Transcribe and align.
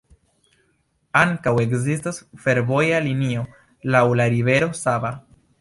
Ankaŭ 1.19 1.53
ekzistas 1.65 2.21
fervoja 2.45 3.05
linio 3.09 3.47
laŭ 3.97 4.05
la 4.23 4.31
rivero 4.37 4.73
Sava. 4.85 5.15